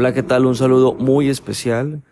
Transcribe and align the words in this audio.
Hola, 0.00 0.14
¿qué 0.14 0.22
tal? 0.22 0.46
Un 0.46 0.54
saludo 0.54 0.94
muy 0.94 1.28
especial. 1.28 2.04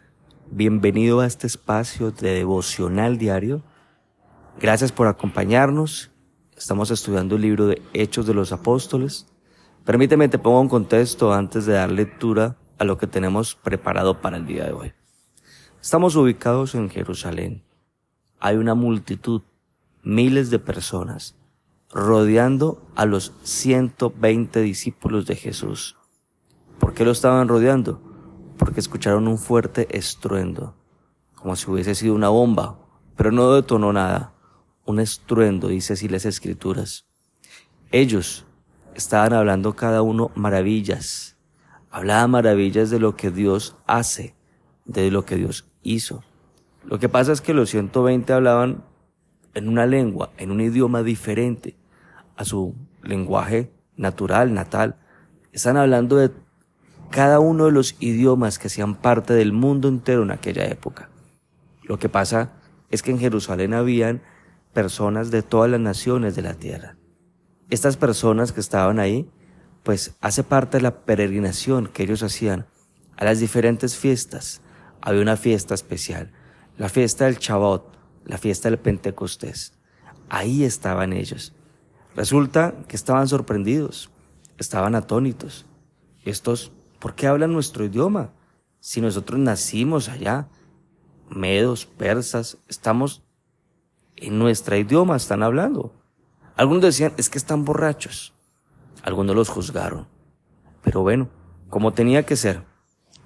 Bienvenido 0.51 1.21
a 1.21 1.27
este 1.27 1.47
espacio 1.47 2.11
de 2.11 2.33
devocional 2.33 3.17
diario. 3.17 3.63
Gracias 4.59 4.91
por 4.91 5.07
acompañarnos. 5.07 6.11
Estamos 6.57 6.91
estudiando 6.91 7.37
el 7.37 7.43
libro 7.43 7.69
de 7.69 7.81
Hechos 7.93 8.27
de 8.27 8.35
los 8.35 8.51
Apóstoles. 8.51 9.29
Permíteme 9.85 10.29
te 10.29 10.41
pongo 10.41 10.63
un 10.63 10.69
contexto 10.69 11.33
antes 11.33 11.65
de 11.65 11.75
dar 11.75 11.93
lectura 11.93 12.57
a 12.77 12.83
lo 12.83 12.99
que 12.99 13.07
tenemos 13.07 13.55
preparado 13.55 14.21
para 14.21 14.39
el 14.39 14.47
día 14.47 14.65
de 14.65 14.73
hoy. 14.73 14.93
Estamos 15.81 16.17
ubicados 16.17 16.75
en 16.75 16.91
Jerusalén. 16.91 17.63
Hay 18.41 18.57
una 18.57 18.75
multitud, 18.75 19.43
miles 20.03 20.51
de 20.51 20.59
personas, 20.59 21.37
rodeando 21.93 22.85
a 22.97 23.07
los 23.07 23.33
120 23.45 24.61
discípulos 24.61 25.25
de 25.27 25.37
Jesús. 25.37 25.96
¿Por 26.79 26.95
qué 26.95 27.05
lo 27.05 27.11
estaban 27.11 27.49
rodeando? 27.49 28.01
Porque 28.59 28.81
escucharon 28.81 29.29
un 29.29 29.39
fuerte 29.39 29.87
estruendo, 29.97 30.75
como 31.35 31.57
si 31.57 31.71
hubiese 31.71 31.95
sido 31.95 32.15
una 32.15 32.29
bomba, 32.29 32.79
pero 33.17 33.33
no 33.33 33.53
detonó 33.53 33.93
nada. 33.93 34.35
Un 34.85 35.01
estruendo, 35.01 35.69
dice 35.69 35.95
así 35.95 36.09
las 36.09 36.25
escrituras. 36.27 37.07
Ellos 37.91 38.47
estaban 38.95 39.33
hablando 39.33 39.75
cada 39.75 40.03
uno 40.03 40.31
maravillas. 40.35 41.37
Hablaban 41.91 42.31
maravillas 42.31 42.91
de 42.91 42.99
lo 42.99 43.17
que 43.17 43.31
Dios 43.31 43.77
hace, 43.87 44.35
de 44.85 45.11
lo 45.11 45.25
que 45.25 45.37
Dios 45.37 45.69
hizo. 45.83 46.23
Lo 46.85 46.99
que 46.99 47.09
pasa 47.09 47.33
es 47.33 47.41
que 47.41 47.55
los 47.55 47.71
120 47.71 48.33
hablaban 48.33 48.85
en 49.55 49.69
una 49.69 49.87
lengua, 49.87 50.31
en 50.37 50.51
un 50.51 50.61
idioma 50.61 51.03
diferente 51.03 51.77
a 52.37 52.45
su 52.45 52.75
lenguaje 53.03 53.73
natural, 53.97 54.53
natal. 54.53 54.97
Están 55.53 55.77
hablando 55.77 56.17
de 56.17 56.31
cada 57.11 57.41
uno 57.41 57.67
de 57.67 57.73
los 57.73 57.97
idiomas 58.01 58.59
que 58.59 58.69
hacían 58.69 58.95
parte 58.95 59.35
del 59.35 59.53
mundo 59.53 59.89
entero 59.89 60.23
en 60.23 60.31
aquella 60.31 60.65
época. 60.67 61.09
Lo 61.83 61.99
que 61.99 62.09
pasa 62.09 62.53
es 62.91 63.03
que 63.03 63.11
en 63.11 63.19
Jerusalén 63.19 63.75
habían 63.75 64.23
personas 64.73 65.31
de 65.31 65.43
todas 65.43 65.71
las 65.71 65.81
naciones 65.81 66.37
de 66.37 66.43
la 66.43 66.55
tierra. 66.55 66.97
Estas 67.71 67.97
personas 67.97 68.53
que 68.53 68.61
estaban 68.61 68.99
ahí, 68.99 69.31
pues 69.83 70.17
hace 70.21 70.43
parte 70.43 70.79
de 70.79 70.83
la 70.83 71.05
peregrinación 71.05 71.89
que 71.89 72.03
ellos 72.03 72.23
hacían 72.23 72.67
a 73.17 73.25
las 73.25 73.41
diferentes 73.41 73.97
fiestas. 73.97 74.61
Había 75.01 75.23
una 75.23 75.37
fiesta 75.37 75.75
especial, 75.75 76.33
la 76.77 76.89
fiesta 76.89 77.25
del 77.25 77.39
Chabot, 77.39 77.97
la 78.25 78.39
fiesta 78.39 78.69
del 78.69 78.79
Pentecostés. 78.79 79.73
Ahí 80.29 80.65
estaban 80.65 81.13
ellos. 81.13 81.55
Resulta 82.15 82.75
que 82.89 82.97
estaban 82.97 83.29
sorprendidos, 83.29 84.11
estaban 84.59 84.95
atónitos. 84.95 85.67
Estos 86.25 86.73
¿Por 86.99 87.15
qué 87.15 87.27
hablan 87.27 87.53
nuestro 87.53 87.85
idioma? 87.85 88.33
Si 88.81 89.01
nosotros 89.01 89.39
nacimos 89.39 90.09
allá, 90.09 90.49
medos, 91.29 91.87
persas, 91.87 92.59
estamos 92.69 93.23
en 94.17 94.39
nuestro 94.39 94.77
idioma, 94.77 95.17
están 95.17 95.43
hablando. 95.43 95.93
Algunos 96.57 96.83
decían, 96.83 97.13
es 97.17 97.29
que 97.29 97.39
están 97.39 97.65
borrachos. 97.65 98.33
Algunos 99.03 99.37
los 99.37 99.49
juzgaron. 99.49 100.07
Pero 100.83 101.03
bueno, 101.03 101.29
como 101.69 101.93
tenía 101.93 102.25
que 102.25 102.37
ser, 102.37 102.63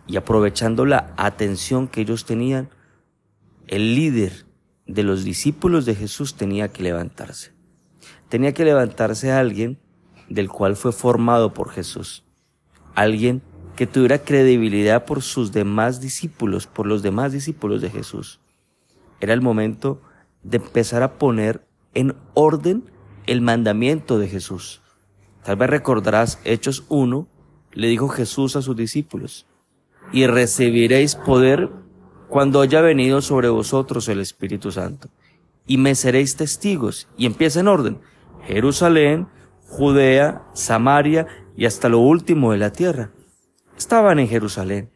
y 0.06 0.16
aprovechando 0.16 0.86
la 0.86 1.14
atención 1.16 1.86
que 1.86 2.00
ellos 2.00 2.24
tenían, 2.24 2.70
el 3.68 3.94
líder 3.94 4.46
de 4.86 5.04
los 5.04 5.22
discípulos 5.22 5.86
de 5.86 5.94
Jesús 5.94 6.34
tenía 6.34 6.72
que 6.72 6.82
levantarse. 6.82 7.52
Tenía 8.28 8.52
que 8.52 8.64
levantarse 8.64 9.30
alguien 9.30 9.78
del 10.28 10.48
cual 10.48 10.74
fue 10.74 10.90
formado 10.90 11.54
por 11.54 11.70
Jesús. 11.70 12.24
Alguien 12.94 13.42
que 13.80 13.86
tuviera 13.86 14.18
credibilidad 14.18 15.06
por 15.06 15.22
sus 15.22 15.52
demás 15.52 16.02
discípulos, 16.02 16.66
por 16.66 16.86
los 16.86 17.00
demás 17.00 17.32
discípulos 17.32 17.80
de 17.80 17.88
Jesús. 17.88 18.38
Era 19.20 19.32
el 19.32 19.40
momento 19.40 20.02
de 20.42 20.58
empezar 20.58 21.02
a 21.02 21.14
poner 21.14 21.66
en 21.94 22.14
orden 22.34 22.84
el 23.26 23.40
mandamiento 23.40 24.18
de 24.18 24.28
Jesús. 24.28 24.82
Tal 25.44 25.56
vez 25.56 25.70
recordarás 25.70 26.40
Hechos 26.44 26.84
1, 26.90 27.26
le 27.72 27.88
dijo 27.88 28.08
Jesús 28.10 28.54
a 28.54 28.60
sus 28.60 28.76
discípulos, 28.76 29.46
y 30.12 30.26
recibiréis 30.26 31.14
poder 31.14 31.70
cuando 32.28 32.60
haya 32.60 32.82
venido 32.82 33.22
sobre 33.22 33.48
vosotros 33.48 34.10
el 34.10 34.20
Espíritu 34.20 34.70
Santo, 34.72 35.08
y 35.66 35.78
me 35.78 35.94
seréis 35.94 36.36
testigos, 36.36 37.08
y 37.16 37.24
empieza 37.24 37.60
en 37.60 37.68
orden, 37.68 37.98
Jerusalén, 38.46 39.28
Judea, 39.68 40.42
Samaria 40.52 41.26
y 41.56 41.64
hasta 41.64 41.88
lo 41.88 42.00
último 42.00 42.52
de 42.52 42.58
la 42.58 42.72
tierra. 42.72 43.12
Estaban 43.80 44.18
en 44.18 44.28
Jerusalén 44.28 44.90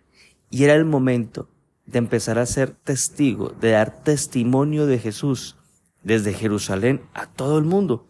y 0.50 0.64
era 0.64 0.74
el 0.74 0.84
momento 0.84 1.48
de 1.86 1.96
empezar 1.96 2.38
a 2.38 2.44
ser 2.44 2.72
testigo, 2.72 3.48
de 3.48 3.70
dar 3.70 4.02
testimonio 4.02 4.84
de 4.84 4.98
Jesús 4.98 5.56
desde 6.02 6.34
Jerusalén 6.34 7.00
a 7.14 7.24
todo 7.24 7.56
el 7.56 7.64
mundo. 7.64 8.06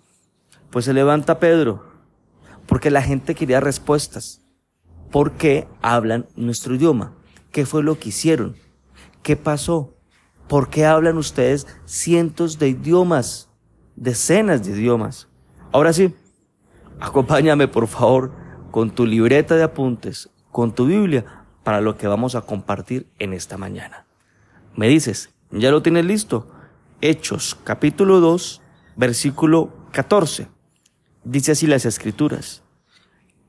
Pues 0.70 0.86
se 0.86 0.92
levanta 0.92 1.38
Pedro, 1.38 1.84
porque 2.66 2.90
la 2.90 3.02
gente 3.02 3.36
quería 3.36 3.60
respuestas. 3.60 4.42
¿Por 5.12 5.34
qué 5.34 5.68
hablan 5.80 6.26
nuestro 6.34 6.74
idioma? 6.74 7.14
¿Qué 7.52 7.66
fue 7.66 7.84
lo 7.84 8.00
que 8.00 8.08
hicieron? 8.08 8.56
¿Qué 9.22 9.36
pasó? 9.36 9.94
¿Por 10.48 10.70
qué 10.70 10.86
hablan 10.86 11.18
ustedes 11.18 11.68
cientos 11.84 12.58
de 12.58 12.70
idiomas, 12.70 13.48
decenas 13.94 14.64
de 14.64 14.72
idiomas? 14.72 15.28
Ahora 15.70 15.92
sí, 15.92 16.12
acompáñame 16.98 17.68
por 17.68 17.86
favor 17.86 18.32
con 18.72 18.90
tu 18.90 19.06
libreta 19.06 19.54
de 19.54 19.62
apuntes 19.62 20.30
con 20.54 20.72
tu 20.72 20.86
Biblia 20.86 21.44
para 21.64 21.80
lo 21.80 21.98
que 21.98 22.06
vamos 22.06 22.36
a 22.36 22.42
compartir 22.42 23.08
en 23.18 23.32
esta 23.32 23.58
mañana. 23.58 24.06
Me 24.76 24.86
dices, 24.86 25.34
¿ya 25.50 25.72
lo 25.72 25.82
tienes 25.82 26.04
listo? 26.04 26.48
Hechos 27.00 27.58
capítulo 27.64 28.20
2, 28.20 28.62
versículo 28.94 29.72
14. 29.90 30.46
Dice 31.24 31.50
así 31.50 31.66
las 31.66 31.86
escrituras. 31.86 32.62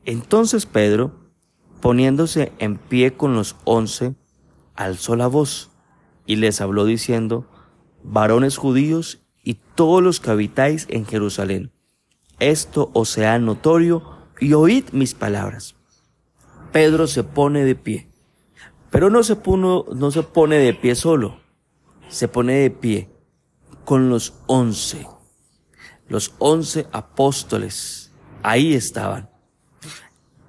Entonces 0.03 0.65
Pedro, 0.65 1.29
poniéndose 1.79 2.51
en 2.57 2.77
pie 2.77 3.13
con 3.13 3.35
los 3.35 3.55
once, 3.65 4.15
alzó 4.73 5.15
la 5.15 5.27
voz 5.27 5.69
y 6.25 6.37
les 6.37 6.59
habló 6.59 6.85
diciendo, 6.85 7.47
varones 8.01 8.57
judíos 8.57 9.21
y 9.43 9.59
todos 9.75 10.01
los 10.01 10.19
que 10.19 10.31
habitáis 10.31 10.87
en 10.89 11.05
Jerusalén, 11.05 11.71
esto 12.39 12.89
os 12.95 13.09
sea 13.09 13.37
notorio 13.37 14.01
y 14.39 14.53
oíd 14.53 14.85
mis 14.91 15.13
palabras. 15.13 15.75
Pedro 16.75 17.07
se 17.07 17.23
pone 17.23 17.63
de 17.63 17.73
pie. 17.73 18.09
Pero 18.91 19.09
no 19.09 19.23
se, 19.23 19.37
no 19.45 20.11
se 20.11 20.23
pone 20.23 20.57
de 20.57 20.73
pie 20.73 20.95
solo, 20.95 21.39
se 22.09 22.27
pone 22.27 22.55
de 22.55 22.69
pie 22.69 23.09
con 23.85 24.09
los 24.09 24.33
once. 24.45 25.07
Los 26.09 26.33
once 26.37 26.85
apóstoles, 26.91 28.11
ahí 28.43 28.73
estaban. 28.73 29.29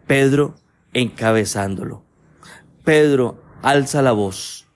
Pedro 0.09 0.57
encabezándolo. 0.95 2.03
Pedro 2.83 3.41
alza 3.63 4.03
la 4.03 4.11
voz. 4.11 4.67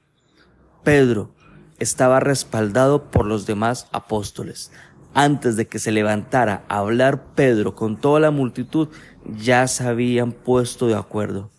Pedro 0.85 1.35
estaba 1.81 2.21
respaldado 2.21 3.11
por 3.11 3.27
los 3.27 3.45
demás 3.45 3.89
apóstoles. 3.91 4.71
Antes 5.15 5.57
de 5.57 5.67
que 5.67 5.79
se 5.79 5.91
levantara 5.91 6.65
a 6.69 6.79
hablar 6.79 7.35
Pedro 7.35 7.75
con 7.75 7.97
toda 7.97 8.21
la 8.21 8.31
multitud, 8.31 8.89
ya 9.37 9.67
se 9.67 9.85
habían 9.85 10.33
puesto 10.33 10.87
de 10.87 10.95
acuerdo. 10.95 11.51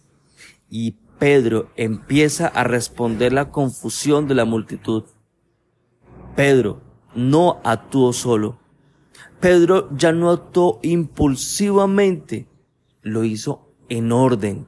Y 0.70 0.96
Pedro 1.20 1.70
empieza 1.76 2.48
a 2.48 2.64
responder 2.64 3.34
la 3.34 3.52
confusión 3.52 4.28
de 4.28 4.36
la 4.36 4.46
multitud. 4.46 5.04
Pedro 6.36 6.82
no 7.14 7.60
actuó 7.64 8.14
solo. 8.14 8.58
Pedro 9.40 9.90
ya 9.96 10.14
no 10.14 10.32
actuó 10.32 10.80
impulsivamente, 10.82 12.48
lo 13.02 13.24
hizo 13.24 13.74
en 13.90 14.12
orden. 14.12 14.68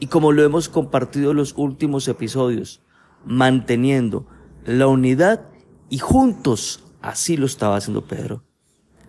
Y 0.00 0.06
como 0.06 0.32
lo 0.32 0.42
hemos 0.42 0.68
compartido 0.68 1.32
en 1.32 1.36
los 1.36 1.54
últimos 1.56 2.08
episodios, 2.08 2.82
manteniendo 3.24 4.26
la 4.64 4.86
unidad 4.86 5.48
y 5.88 5.98
juntos, 5.98 6.85
así 7.06 7.36
lo 7.36 7.46
estaba 7.46 7.76
haciendo 7.76 8.06
Pedro. 8.06 8.44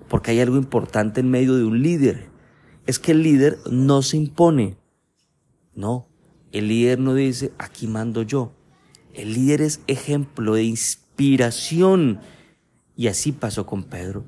Porque 0.08 0.32
hay 0.32 0.40
algo 0.40 0.58
importante 0.58 1.20
en 1.20 1.30
medio 1.30 1.56
de 1.56 1.66
un 1.66 1.82
líder 1.82 2.38
es 2.88 3.00
que 3.00 3.12
el 3.12 3.22
líder 3.22 3.60
no 3.70 4.02
se 4.02 4.18
impone. 4.18 4.78
No, 5.76 6.08
el 6.52 6.70
líder 6.70 7.00
no 7.00 7.14
dice, 7.14 7.52
aquí 7.60 7.86
mando 7.86 8.24
yo. 8.24 8.54
El 9.14 9.34
líder 9.34 9.62
es 9.62 9.82
ejemplo 9.88 10.56
de 10.56 10.64
inspiración. 10.64 12.22
Y 12.96 13.08
así 13.08 13.34
pasó 13.34 13.66
con 13.66 13.84
Pedro. 13.84 14.26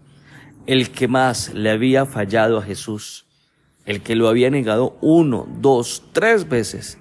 El 0.68 0.92
que 0.92 1.08
más 1.08 1.54
le 1.54 1.72
había 1.72 2.06
fallado 2.06 2.58
a 2.58 2.62
Jesús, 2.62 3.26
el 3.86 4.04
que 4.04 4.16
lo 4.16 4.28
había 4.28 4.52
negado 4.52 4.98
uno, 5.02 5.48
dos, 5.60 6.04
tres 6.12 6.48
veces, 6.48 7.00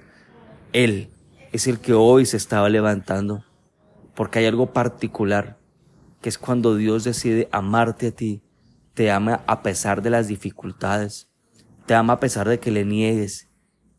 él 0.72 1.10
es 1.52 1.66
el 1.66 1.80
que 1.80 1.92
hoy 1.92 2.24
se 2.24 2.36
estaba 2.36 2.68
levantando. 2.68 3.44
Porque 4.14 4.38
hay 4.38 4.46
algo 4.46 4.72
particular, 4.72 5.57
que 6.20 6.28
es 6.28 6.38
cuando 6.38 6.76
Dios 6.76 7.04
decide 7.04 7.48
amarte 7.52 8.08
a 8.08 8.10
ti, 8.10 8.42
te 8.94 9.10
ama 9.10 9.44
a 9.46 9.62
pesar 9.62 10.02
de 10.02 10.10
las 10.10 10.28
dificultades, 10.28 11.28
te 11.86 11.94
ama 11.94 12.14
a 12.14 12.20
pesar 12.20 12.48
de 12.48 12.58
que 12.58 12.70
le 12.70 12.84
niegues 12.84 13.48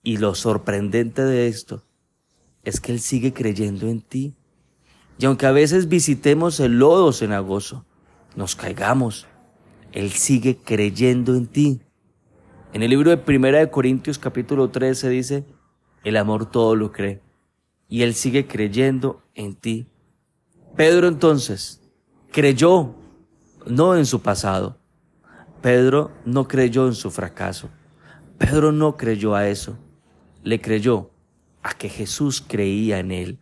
Y 0.03 0.17
lo 0.17 0.35
sorprendente 0.35 1.23
de 1.23 1.47
esto 1.47 1.85
es 2.63 2.79
que 2.79 2.91
Él 2.91 2.99
sigue 2.99 3.33
creyendo 3.33 3.87
en 3.87 4.01
ti. 4.01 4.35
Y 5.17 5.25
aunque 5.25 5.45
a 5.45 5.51
veces 5.51 5.89
visitemos 5.89 6.59
el 6.59 6.79
lodo 6.79 7.11
cenagoso, 7.11 7.85
nos 8.35 8.55
caigamos, 8.55 9.27
Él 9.91 10.11
sigue 10.11 10.57
creyendo 10.57 11.35
en 11.35 11.47
ti. 11.47 11.81
En 12.71 12.83
el 12.83 12.89
libro 12.91 13.09
de 13.09 13.17
Primera 13.17 13.59
de 13.59 13.69
Corintios 13.69 14.19
capítulo 14.19 14.69
13 14.69 15.09
dice, 15.09 15.45
el 16.03 16.15
amor 16.15 16.49
todo 16.49 16.75
lo 16.75 16.91
cree. 16.91 17.21
Y 17.87 18.03
Él 18.03 18.13
sigue 18.13 18.47
creyendo 18.47 19.21
en 19.33 19.55
ti. 19.55 19.87
Pedro 20.75 21.07
entonces 21.07 21.78
creyó 22.31 22.95
no 23.65 23.95
en 23.95 24.05
su 24.05 24.21
pasado. 24.21 24.77
Pedro 25.61 26.11
no 26.25 26.47
creyó 26.47 26.87
en 26.87 26.93
su 26.93 27.11
fracaso. 27.11 27.69
Pedro 28.37 28.71
no 28.71 28.97
creyó 28.97 29.35
a 29.35 29.47
eso. 29.47 29.77
Le 30.43 30.61
creyó 30.61 31.11
a 31.61 31.73
que 31.73 31.89
Jesús 31.89 32.43
creía 32.45 32.99
en 32.99 33.11
él. 33.11 33.39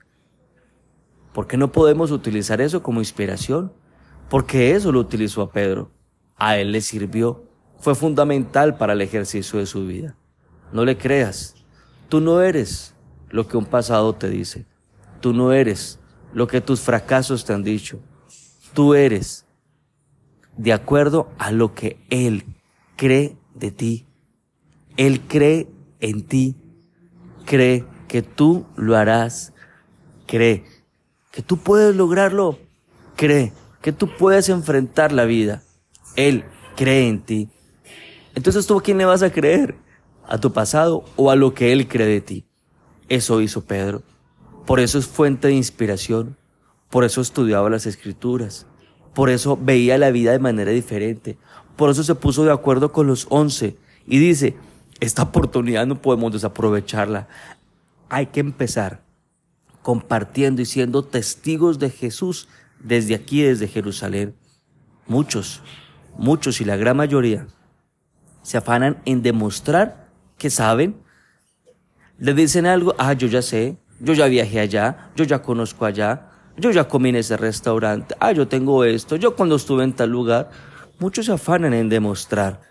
¿Por 1.33 1.45
qué 1.45 1.57
no 1.57 1.71
podemos 1.71 2.11
utilizar 2.11 2.61
eso 2.61 2.81
como 2.81 2.99
inspiración? 2.99 3.71
Porque 4.29 4.71
eso 4.71 4.91
lo 4.91 4.99
utilizó 4.99 5.43
a 5.43 5.51
Pedro. 5.51 5.91
A 6.35 6.57
él 6.57 6.71
le 6.71 6.81
sirvió. 6.81 7.43
Fue 7.79 7.93
fundamental 7.93 8.77
para 8.77 8.93
el 8.93 9.01
ejercicio 9.01 9.59
de 9.59 9.67
su 9.67 9.85
vida. 9.85 10.15
No 10.71 10.83
le 10.83 10.97
creas. 10.97 11.53
Tú 12.09 12.21
no 12.21 12.41
eres 12.41 12.95
lo 13.29 13.47
que 13.47 13.57
un 13.57 13.65
pasado 13.65 14.15
te 14.15 14.29
dice. 14.29 14.65
Tú 15.21 15.33
no 15.33 15.53
eres 15.53 15.99
lo 16.33 16.47
que 16.47 16.61
tus 16.61 16.81
fracasos 16.81 17.45
te 17.45 17.53
han 17.53 17.63
dicho. 17.63 17.99
Tú 18.73 18.93
eres 18.93 19.45
de 20.57 20.73
acuerdo 20.73 21.29
a 21.37 21.51
lo 21.51 21.73
que 21.73 21.99
Él 22.09 22.45
cree 22.95 23.37
de 23.55 23.71
ti. 23.71 24.05
Él 24.97 25.21
cree 25.21 25.67
en 25.99 26.23
ti. 26.23 26.55
Cree 27.45 27.85
que 28.07 28.21
tú 28.21 28.65
lo 28.75 28.95
harás. 28.95 29.53
Cree 30.25 30.65
que 31.31 31.41
tú 31.41 31.57
puedes 31.57 31.95
lograrlo. 31.95 32.59
Cree 33.15 33.53
que 33.81 33.91
tú 33.91 34.09
puedes 34.17 34.49
enfrentar 34.49 35.11
la 35.11 35.25
vida. 35.25 35.63
Él 36.15 36.43
cree 36.75 37.07
en 37.07 37.21
ti. 37.21 37.49
Entonces 38.35 38.67
tú 38.67 38.77
a 38.77 38.83
quién 38.83 38.97
le 38.97 39.05
vas 39.05 39.23
a 39.23 39.31
creer? 39.31 39.75
¿A 40.27 40.39
tu 40.39 40.51
pasado 40.51 41.05
o 41.15 41.31
a 41.31 41.35
lo 41.35 41.53
que 41.53 41.71
Él 41.71 41.87
cree 41.87 42.07
de 42.07 42.21
ti? 42.21 42.45
Eso 43.07 43.41
hizo 43.41 43.63
Pedro. 43.63 44.03
Por 44.65 44.79
eso 44.79 44.99
es 44.99 45.07
fuente 45.07 45.47
de 45.47 45.53
inspiración. 45.53 46.35
Por 46.89 47.03
eso 47.03 47.21
estudiaba 47.21 47.69
las 47.69 47.85
escrituras. 47.85 48.65
Por 49.13 49.29
eso 49.29 49.57
veía 49.59 49.97
la 49.97 50.11
vida 50.11 50.31
de 50.31 50.39
manera 50.39 50.71
diferente. 50.71 51.37
Por 51.75 51.89
eso 51.89 52.03
se 52.03 52.15
puso 52.15 52.45
de 52.45 52.51
acuerdo 52.51 52.91
con 52.91 53.07
los 53.07 53.27
once 53.29 53.77
y 54.05 54.19
dice, 54.19 54.55
esta 54.99 55.23
oportunidad 55.23 55.85
no 55.85 56.01
podemos 56.01 56.33
desaprovecharla. 56.33 57.27
Hay 58.09 58.27
que 58.27 58.39
empezar 58.39 59.01
compartiendo 59.81 60.61
y 60.61 60.65
siendo 60.65 61.03
testigos 61.03 61.79
de 61.79 61.89
Jesús 61.89 62.47
desde 62.79 63.15
aquí, 63.15 63.41
desde 63.41 63.67
Jerusalén. 63.67 64.35
Muchos, 65.07 65.61
muchos 66.17 66.61
y 66.61 66.65
la 66.65 66.75
gran 66.75 66.97
mayoría 66.97 67.47
se 68.41 68.57
afanan 68.57 69.01
en 69.05 69.21
demostrar 69.21 70.09
que 70.37 70.49
saben. 70.49 70.95
Le 72.17 72.33
dicen 72.33 72.65
algo, 72.65 72.95
ah, 72.97 73.13
yo 73.13 73.27
ya 73.27 73.41
sé, 73.41 73.77
yo 73.99 74.13
ya 74.13 74.27
viajé 74.27 74.59
allá, 74.59 75.11
yo 75.15 75.23
ya 75.25 75.41
conozco 75.41 75.85
allá, 75.85 76.26
yo 76.57 76.71
ya 76.71 76.87
comí 76.87 77.09
en 77.09 77.17
ese 77.17 77.37
restaurante, 77.37 78.15
ah, 78.19 78.31
yo 78.31 78.47
tengo 78.47 78.83
esto, 78.83 79.15
yo 79.15 79.35
cuando 79.35 79.55
estuve 79.55 79.83
en 79.83 79.93
tal 79.93 80.09
lugar. 80.09 80.49
Muchos 80.99 81.27
se 81.27 81.31
afanan 81.31 81.75
en 81.75 81.89
demostrar, 81.89 82.61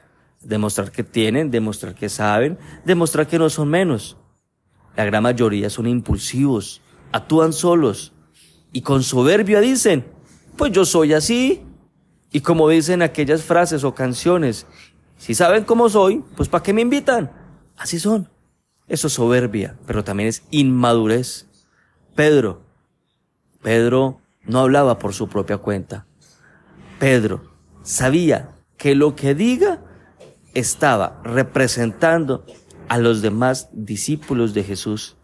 demostrar 0.42 0.90
que 0.90 1.04
tienen, 1.04 1.52
demostrar 1.52 1.94
que 1.94 2.08
saben, 2.08 2.58
demostrar 2.84 3.28
que 3.28 3.38
no 3.38 3.48
son 3.48 3.68
menos. 3.68 4.16
La 4.96 5.04
gran 5.04 5.22
mayoría 5.22 5.70
son 5.70 5.86
impulsivos, 5.86 6.80
actúan 7.12 7.52
solos 7.52 8.12
y 8.72 8.80
con 8.82 9.04
soberbia 9.04 9.60
dicen, 9.60 10.04
pues 10.56 10.72
yo 10.72 10.84
soy 10.84 11.12
así. 11.12 11.62
Y 12.32 12.40
como 12.40 12.68
dicen 12.68 13.02
aquellas 13.02 13.42
frases 13.44 13.84
o 13.84 13.94
canciones, 13.94 14.66
si 15.16 15.34
saben 15.34 15.64
cómo 15.64 15.88
soy, 15.88 16.24
pues 16.36 16.48
¿para 16.48 16.64
qué 16.64 16.72
me 16.72 16.82
invitan? 16.82 17.30
Así 17.76 18.00
son. 18.00 18.28
Eso 18.88 19.06
es 19.06 19.12
soberbia, 19.12 19.78
pero 19.86 20.02
también 20.02 20.28
es 20.28 20.42
inmadurez. 20.50 21.46
Pedro, 22.14 22.65
Pedro 23.66 24.20
no 24.44 24.60
hablaba 24.60 25.00
por 25.00 25.12
su 25.12 25.26
propia 25.26 25.58
cuenta. 25.58 26.06
Pedro 27.00 27.50
sabía 27.82 28.54
que 28.76 28.94
lo 28.94 29.16
que 29.16 29.34
diga 29.34 29.82
estaba 30.54 31.20
representando 31.24 32.46
a 32.88 32.98
los 32.98 33.22
demás 33.22 33.68
discípulos 33.72 34.54
de 34.54 34.62
Jesús. 34.62 35.16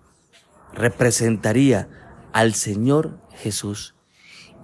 Representaría 0.74 1.88
al 2.32 2.54
Señor 2.54 3.20
Jesús. 3.30 3.94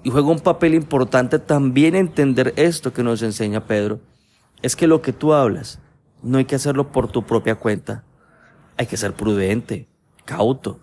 Y 0.02 0.10
juega 0.10 0.26
un 0.26 0.40
papel 0.40 0.75
importante 0.75 1.38
también 1.38 1.94
entender 1.94 2.54
esto 2.56 2.92
que 2.92 3.04
nos 3.04 3.22
enseña 3.22 3.69
Pedro. 3.69 4.00
Es 4.60 4.75
que 4.75 4.88
lo 4.88 5.02
que 5.02 5.12
tú 5.12 5.34
hablas 5.34 5.78
no 6.20 6.38
hay 6.38 6.46
que 6.46 6.56
hacerlo 6.56 6.90
por 6.90 7.12
tu 7.12 7.25
propia 7.25 7.54
cuenta. 7.54 8.02
Hay 8.76 8.86
que 8.86 8.96
ser 8.96 9.14
prudente, 9.14 9.88
cauto. 10.25 10.80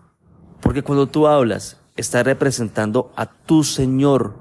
Porque 0.62 0.82
cuando 0.82 1.08
tú 1.08 1.28
hablas, 1.28 1.82
estás 1.96 2.26
representando 2.26 3.12
a 3.16 3.26
tu 3.26 3.64
Señor. 3.64 4.36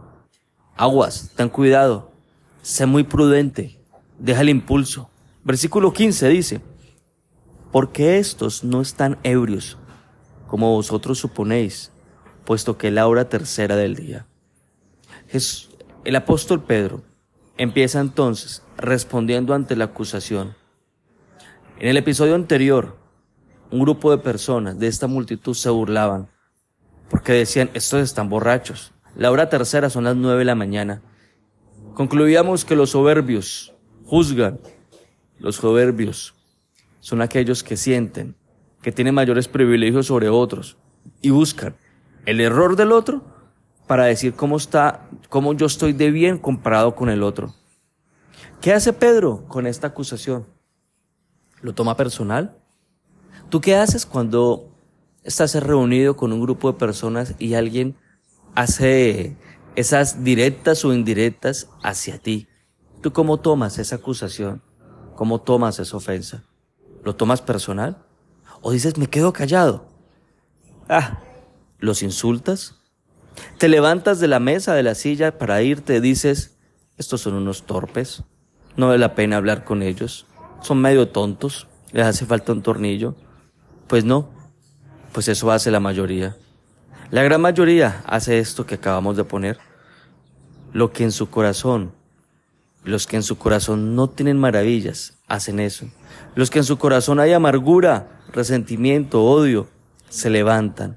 Aguas, 0.76 1.30
ten 1.36 1.48
cuidado. 1.48 2.10
Sé 2.62 2.86
muy 2.86 3.04
prudente. 3.04 3.78
Deja 4.18 4.40
el 4.40 4.48
impulso. 4.48 5.08
Versículo 5.44 5.92
15 5.92 6.28
dice, 6.28 6.60
porque 7.70 8.18
estos 8.18 8.64
no 8.64 8.80
están 8.80 9.18
ebrios, 9.24 9.76
como 10.46 10.72
vosotros 10.72 11.18
suponéis, 11.18 11.90
puesto 12.44 12.78
que 12.78 12.88
es 12.88 12.94
la 12.94 13.06
hora 13.06 13.28
tercera 13.28 13.76
del 13.76 13.94
día. 13.96 14.26
el 16.04 16.16
apóstol 16.16 16.62
Pedro 16.62 17.02
empieza 17.56 18.00
entonces 18.00 18.62
respondiendo 18.76 19.54
ante 19.54 19.76
la 19.76 19.86
acusación. 19.86 20.54
En 21.78 21.88
el 21.88 21.96
episodio 21.96 22.34
anterior, 22.34 22.96
un 23.70 23.80
grupo 23.80 24.10
de 24.10 24.18
personas 24.18 24.78
de 24.78 24.86
esta 24.86 25.08
multitud 25.08 25.54
se 25.54 25.68
burlaban, 25.68 26.28
porque 27.14 27.32
decían, 27.32 27.70
estos 27.74 28.02
están 28.02 28.28
borrachos. 28.28 28.92
La 29.14 29.30
hora 29.30 29.48
tercera 29.48 29.88
son 29.88 30.02
las 30.02 30.16
nueve 30.16 30.40
de 30.40 30.46
la 30.46 30.56
mañana. 30.56 31.00
Concluíamos 31.94 32.64
que 32.64 32.74
los 32.74 32.90
soberbios 32.90 33.72
juzgan. 34.04 34.58
Los 35.38 35.54
soberbios 35.54 36.34
son 36.98 37.22
aquellos 37.22 37.62
que 37.62 37.76
sienten 37.76 38.34
que 38.82 38.90
tienen 38.90 39.14
mayores 39.14 39.46
privilegios 39.46 40.06
sobre 40.08 40.28
otros 40.28 40.76
y 41.20 41.30
buscan 41.30 41.76
el 42.26 42.40
error 42.40 42.74
del 42.74 42.90
otro 42.90 43.22
para 43.86 44.06
decir 44.06 44.34
cómo 44.34 44.56
está, 44.56 45.08
cómo 45.28 45.54
yo 45.54 45.66
estoy 45.66 45.92
de 45.92 46.10
bien 46.10 46.36
comparado 46.36 46.96
con 46.96 47.10
el 47.10 47.22
otro. 47.22 47.54
¿Qué 48.60 48.72
hace 48.72 48.92
Pedro 48.92 49.44
con 49.46 49.68
esta 49.68 49.86
acusación? 49.86 50.48
¿Lo 51.62 51.74
toma 51.74 51.96
personal? 51.96 52.58
¿Tú 53.50 53.60
qué 53.60 53.76
haces 53.76 54.04
cuando 54.04 54.73
estás 55.24 55.54
reunido 55.54 56.16
con 56.16 56.32
un 56.32 56.40
grupo 56.40 56.70
de 56.70 56.78
personas 56.78 57.34
y 57.38 57.54
alguien 57.54 57.96
hace 58.54 59.36
esas 59.74 60.22
directas 60.22 60.84
o 60.84 60.94
indirectas 60.94 61.68
hacia 61.82 62.18
ti? 62.18 62.46
¿Tú 63.00 63.12
cómo 63.12 63.40
tomas 63.40 63.78
esa 63.78 63.96
acusación? 63.96 64.62
¿Cómo 65.16 65.40
tomas 65.40 65.78
esa 65.78 65.96
ofensa? 65.96 66.44
¿Lo 67.02 67.16
tomas 67.16 67.42
personal? 67.42 67.98
¿O 68.62 68.70
dices, 68.70 68.96
me 68.96 69.08
quedo 69.08 69.32
callado? 69.32 69.86
Ah, 70.88 71.20
¿los 71.78 72.02
insultas? 72.02 72.76
¿Te 73.58 73.68
levantas 73.68 74.20
de 74.20 74.28
la 74.28 74.40
mesa, 74.40 74.74
de 74.74 74.82
la 74.82 74.94
silla 74.94 75.38
para 75.38 75.62
irte? 75.62 76.00
Dices, 76.00 76.56
estos 76.96 77.22
son 77.22 77.34
unos 77.34 77.64
torpes, 77.64 78.22
no 78.76 78.88
vale 78.88 78.98
la 78.98 79.14
pena 79.14 79.36
hablar 79.36 79.64
con 79.64 79.82
ellos, 79.82 80.26
son 80.62 80.80
medio 80.80 81.08
tontos, 81.08 81.66
les 81.92 82.06
hace 82.06 82.26
falta 82.26 82.52
un 82.52 82.62
tornillo. 82.62 83.16
Pues 83.86 84.04
no, 84.04 84.30
pues 85.14 85.28
eso 85.28 85.52
hace 85.52 85.70
la 85.70 85.78
mayoría. 85.78 86.36
La 87.12 87.22
gran 87.22 87.40
mayoría 87.40 88.02
hace 88.04 88.40
esto 88.40 88.66
que 88.66 88.74
acabamos 88.74 89.16
de 89.16 89.22
poner. 89.22 89.58
Lo 90.72 90.92
que 90.92 91.04
en 91.04 91.12
su 91.12 91.30
corazón, 91.30 91.92
los 92.82 93.06
que 93.06 93.14
en 93.14 93.22
su 93.22 93.38
corazón 93.38 93.94
no 93.94 94.10
tienen 94.10 94.38
maravillas, 94.38 95.16
hacen 95.28 95.60
eso. 95.60 95.86
Los 96.34 96.50
que 96.50 96.58
en 96.58 96.64
su 96.64 96.78
corazón 96.78 97.20
hay 97.20 97.32
amargura, 97.32 98.08
resentimiento, 98.32 99.22
odio, 99.22 99.68
se 100.08 100.30
levantan, 100.30 100.96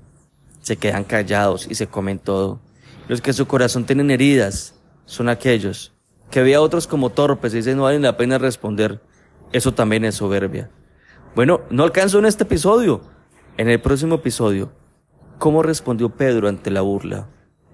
se 0.63 0.77
quedan 0.77 1.03
callados 1.03 1.67
y 1.69 1.75
se 1.75 1.85
comen 1.85 2.17
todo. 2.17 2.59
Los 3.07 3.21
que 3.21 3.29
en 3.29 3.35
su 3.35 3.45
corazón 3.45 3.85
tienen 3.85 4.09
heridas 4.09 4.73
son 5.05 5.29
aquellos 5.29 5.93
que 6.31 6.41
ve 6.41 6.55
a 6.55 6.61
otros 6.61 6.87
como 6.87 7.11
torpes 7.11 7.53
y 7.53 7.57
dicen 7.57 7.77
no 7.77 7.83
vale 7.83 7.99
la 7.99 8.17
pena 8.17 8.39
responder. 8.39 8.99
Eso 9.51 9.75
también 9.75 10.05
es 10.05 10.15
soberbia. 10.15 10.71
Bueno, 11.35 11.61
no 11.69 11.83
alcanzo 11.83 12.17
en 12.17 12.25
este 12.25 12.45
episodio. 12.45 13.15
En 13.57 13.69
el 13.69 13.81
próximo 13.81 14.13
episodio, 14.13 14.71
¿cómo 15.39 15.63
respondió 15.63 16.09
Pedro 16.09 16.47
ante 16.47 16.69
la 16.69 16.81
burla? 16.81 17.27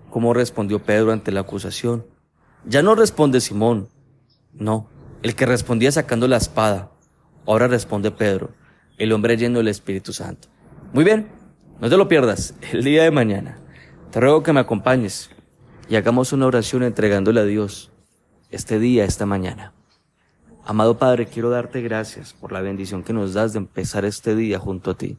¿Cómo 0.09 0.33
respondió 0.33 0.79
Pedro 0.79 1.11
ante 1.11 1.33
la 1.33 1.41
acusación? 1.41 2.05
Ya 2.65 2.81
no 2.81 2.95
responde 2.95 3.41
Simón. 3.41 3.89
No, 4.53 4.87
el 5.23 5.35
que 5.35 5.45
respondía 5.45 5.91
sacando 5.91 6.29
la 6.29 6.37
espada. 6.37 6.91
Ahora 7.45 7.67
responde 7.67 8.11
Pedro, 8.11 8.51
el 8.97 9.11
hombre 9.11 9.35
lleno 9.35 9.57
del 9.57 9.67
Espíritu 9.67 10.13
Santo. 10.13 10.47
Muy 10.93 11.03
bien, 11.03 11.27
no 11.81 11.89
te 11.89 11.97
lo 11.97 12.07
pierdas 12.07 12.55
el 12.71 12.85
día 12.85 13.03
de 13.03 13.11
mañana. 13.11 13.57
Te 14.09 14.21
ruego 14.21 14.41
que 14.41 14.53
me 14.53 14.61
acompañes 14.61 15.31
y 15.89 15.97
hagamos 15.97 16.31
una 16.31 16.45
oración 16.45 16.83
entregándole 16.83 17.41
a 17.41 17.45
Dios 17.45 17.91
este 18.51 18.79
día, 18.79 19.03
esta 19.03 19.25
mañana. 19.25 19.73
Amado 20.63 20.97
Padre, 20.97 21.25
quiero 21.25 21.49
darte 21.49 21.81
gracias 21.81 22.31
por 22.31 22.53
la 22.53 22.61
bendición 22.61 23.03
que 23.03 23.11
nos 23.11 23.33
das 23.33 23.51
de 23.51 23.59
empezar 23.59 24.05
este 24.05 24.33
día 24.33 24.59
junto 24.59 24.91
a 24.91 24.97
ti. 24.97 25.17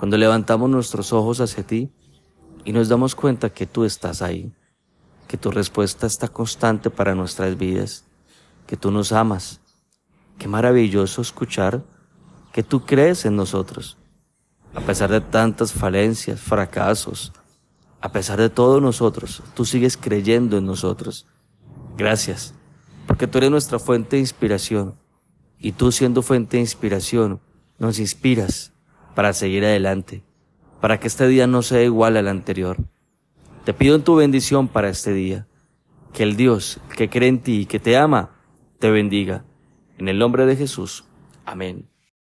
Cuando 0.00 0.16
levantamos 0.16 0.70
nuestros 0.70 1.12
ojos 1.12 1.42
hacia 1.42 1.62
ti 1.62 1.92
y 2.64 2.72
nos 2.72 2.88
damos 2.88 3.14
cuenta 3.14 3.50
que 3.50 3.66
tú 3.66 3.84
estás 3.84 4.22
ahí, 4.22 4.50
que 5.28 5.36
tu 5.36 5.50
respuesta 5.50 6.06
está 6.06 6.26
constante 6.26 6.88
para 6.88 7.14
nuestras 7.14 7.58
vidas, 7.58 8.06
que 8.66 8.78
tú 8.78 8.90
nos 8.90 9.12
amas. 9.12 9.60
Qué 10.38 10.48
maravilloso 10.48 11.20
escuchar 11.20 11.84
que 12.50 12.62
tú 12.62 12.86
crees 12.86 13.26
en 13.26 13.36
nosotros. 13.36 13.98
A 14.74 14.80
pesar 14.80 15.10
de 15.10 15.20
tantas 15.20 15.74
falencias, 15.74 16.40
fracasos, 16.40 17.34
a 18.00 18.10
pesar 18.10 18.40
de 18.40 18.48
todo 18.48 18.80
nosotros, 18.80 19.42
tú 19.54 19.66
sigues 19.66 19.98
creyendo 19.98 20.56
en 20.56 20.64
nosotros. 20.64 21.26
Gracias, 21.98 22.54
porque 23.06 23.26
tú 23.26 23.36
eres 23.36 23.50
nuestra 23.50 23.78
fuente 23.78 24.16
de 24.16 24.20
inspiración. 24.20 24.94
Y 25.58 25.72
tú 25.72 25.92
siendo 25.92 26.22
fuente 26.22 26.56
de 26.56 26.62
inspiración, 26.62 27.42
nos 27.78 27.98
inspiras 27.98 28.72
para 29.20 29.34
seguir 29.34 29.66
adelante, 29.66 30.22
para 30.80 30.98
que 30.98 31.06
este 31.06 31.28
día 31.28 31.46
no 31.46 31.60
sea 31.60 31.82
igual 31.82 32.16
al 32.16 32.26
anterior. 32.26 32.78
Te 33.66 33.74
pido 33.74 33.94
en 33.94 34.02
tu 34.02 34.16
bendición 34.16 34.66
para 34.66 34.88
este 34.88 35.12
día, 35.12 35.46
que 36.14 36.22
el 36.22 36.36
Dios 36.36 36.80
que 36.96 37.10
cree 37.10 37.28
en 37.28 37.40
ti 37.40 37.60
y 37.60 37.66
que 37.66 37.78
te 37.78 37.98
ama, 37.98 38.30
te 38.78 38.90
bendiga. 38.90 39.44
En 39.98 40.08
el 40.08 40.18
nombre 40.18 40.46
de 40.46 40.56
Jesús. 40.56 41.04
Amén. 41.44 41.86